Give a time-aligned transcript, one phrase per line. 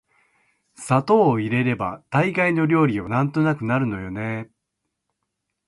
[0.73, 4.59] 砂糖を入れれば大概の料理はなんとかなるのよね～